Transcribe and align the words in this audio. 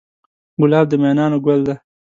ګلاب 0.59 0.85
د 0.89 0.93
مینانو 1.01 1.37
ګل 1.45 1.59
دی. 1.67 1.75